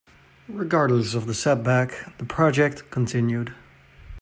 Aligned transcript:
Regardless 0.49 1.13
of 1.13 1.27
the 1.27 1.33
setback, 1.35 2.17
the 2.17 2.25
project 2.25 2.89
continued. 2.89 3.53